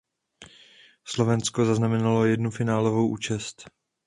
Slovensko 1.05 1.65
zaznamenalo 1.65 2.25
jednu 2.25 2.49
finálovou 2.51 3.07
účast. 3.07 3.69